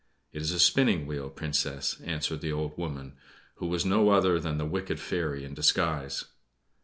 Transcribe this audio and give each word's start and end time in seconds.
"It 0.33 0.41
is 0.41 0.49
a 0.51 0.57
spinning 0.59 1.05
wheel, 1.05 1.29
Princess," 1.29 2.01
answered 2.03 2.41
the 2.41 2.51
old 2.51 2.75
woman, 2.75 3.13
who 3.57 3.67
was 3.67 3.85
no 3.85 4.09
other 4.09 4.39
than 4.39 4.57
the 4.57 4.65
wicked 4.65 4.99
fairy 4.99 5.43
in 5.45 5.53
disguise. 5.53 6.25